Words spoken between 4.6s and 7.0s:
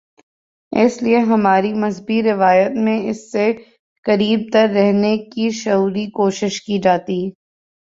رہنے کی شعوری کوشش کی